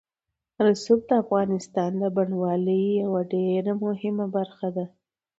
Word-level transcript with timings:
رسوب 0.65 0.99
د 1.09 1.11
افغانستان 1.23 1.91
د 2.01 2.03
بڼوالۍ 2.15 2.83
یوه 3.03 3.21
ډېره 3.33 3.73
مهمه 3.83 4.25
برخه 4.35 4.67
ده. 4.75 4.85